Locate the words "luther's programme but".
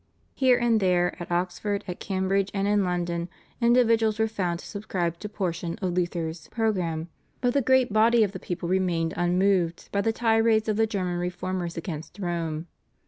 5.93-7.53